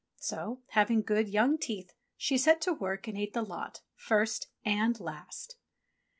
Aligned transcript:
So, 0.17 0.63
having 0.69 1.03
good, 1.03 1.29
young 1.29 1.59
teeth, 1.59 1.93
she 2.17 2.35
set 2.35 2.59
to 2.61 2.73
work 2.73 3.07
and 3.07 3.15
ate 3.15 3.33
the 3.33 3.43
lot, 3.43 3.81
first 3.93 4.47
and 4.65 4.99
last. 4.99 5.57